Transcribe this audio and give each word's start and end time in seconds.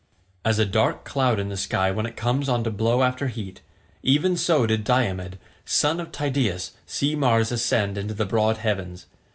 As 0.43 0.57
a 0.57 0.65
dark 0.65 1.03
cloud 1.05 1.37
in 1.39 1.49
the 1.49 1.55
sky 1.55 1.91
when 1.91 2.07
it 2.07 2.17
comes 2.17 2.49
on 2.49 2.63
to 2.63 2.71
blow 2.71 3.03
after 3.03 3.27
heat, 3.27 3.61
even 4.01 4.35
so 4.35 4.65
did 4.65 4.83
Diomed 4.83 5.37
son 5.63 5.99
of 5.99 6.11
Tydeus 6.11 6.71
see 6.87 7.13
Mars 7.13 7.51
ascend 7.51 7.99
into 7.99 8.15
the 8.15 8.25
broad 8.25 8.57
heavens. 8.57 9.05